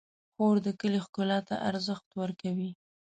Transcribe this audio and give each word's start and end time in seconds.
خور 0.33 0.55
د 0.65 0.67
کلي 0.79 0.99
ښکلا 1.05 1.39
ته 1.47 1.55
ارزښت 1.69 2.07
ورکوي. 2.21 2.71